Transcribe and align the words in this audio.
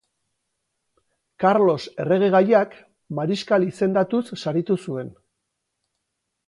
Karlos 1.43 1.75
erregegaiak 2.05 2.73
mariskal 3.21 3.69
izendatuz 3.69 4.27
saritu 4.45 4.81
zuen. 4.89 5.15